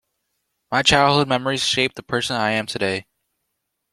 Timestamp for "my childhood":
0.71-1.27